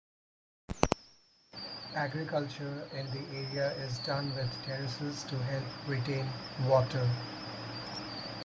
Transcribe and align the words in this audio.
Agriculture 1.95 2.89
in 2.91 3.05
the 3.11 3.35
area 3.37 3.71
is 3.85 3.99
done 3.99 4.33
with 4.35 4.51
terraces 4.65 5.23
to 5.25 5.37
help 5.37 5.63
retain 5.87 6.25
water. 6.67 7.07